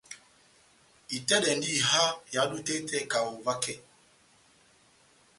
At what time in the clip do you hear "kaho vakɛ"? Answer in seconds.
3.11-3.73